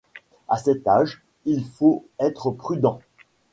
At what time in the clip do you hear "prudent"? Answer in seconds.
2.49-3.01